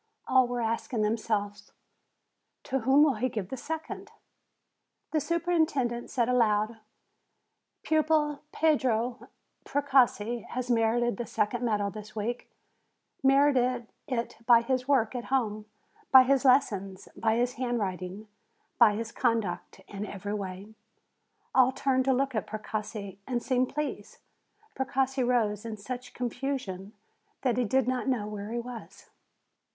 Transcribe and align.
All 0.27 0.47
were 0.47 0.61
asking 0.61 1.03
themselves, 1.03 1.73
"To 2.63 2.79
whom 2.79 3.03
will 3.03 3.13
he 3.21 3.29
give 3.29 3.49
the 3.49 3.55
second?" 3.55 4.09
The 5.11 5.19
superintendent 5.21 6.09
said 6.09 6.27
aloud: 6.27 6.79
"Pupil 7.83 8.39
Pietro 8.51 9.29
Precossi 9.63 10.41
has 10.47 10.71
merited 10.71 11.17
the 11.17 11.27
second 11.27 11.63
medal 11.63 11.91
this 11.91 12.15
week, 12.15 12.49
merited 13.21 13.89
it 14.07 14.37
by 14.47 14.63
his 14.63 14.87
work 14.87 15.13
at 15.13 15.25
home, 15.25 15.67
by 16.11 16.23
his 16.23 16.45
lessons, 16.45 17.07
by 17.15 17.35
his 17.35 17.53
handwriting, 17.53 18.27
by 18.79 18.95
his 18.95 19.11
conduct 19.11 19.81
in 19.87 20.03
every 20.07 20.33
way." 20.33 20.73
All 21.53 21.71
turned 21.71 22.05
to 22.05 22.13
look 22.13 22.33
at 22.33 22.47
Precossi, 22.47 23.19
and 23.27 23.43
seemed 23.43 23.71
pleased. 23.75 24.17
Precossi 24.75 25.21
rose 25.23 25.63
in 25.63 25.77
such 25.77 26.15
confusion 26.15 26.93
that 27.43 27.57
he 27.57 27.65
did 27.65 27.87
not 27.87 28.07
know 28.07 28.25
where 28.27 28.49
he 28.51 28.57
was. 28.57 29.11